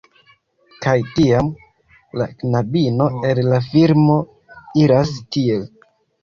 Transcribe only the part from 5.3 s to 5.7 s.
tiel: